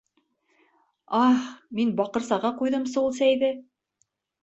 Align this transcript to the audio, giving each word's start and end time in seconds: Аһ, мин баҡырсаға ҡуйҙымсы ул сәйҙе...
Аһ, 1.19 1.45
мин 1.81 1.93
баҡырсаға 2.01 2.55
ҡуйҙымсы 2.65 3.01
ул 3.07 3.17
сәйҙе... 3.23 3.55